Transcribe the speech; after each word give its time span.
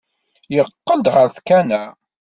Yeqqel-d 0.55 1.07
ɣer 1.13 1.27
tkanna. 1.35 1.81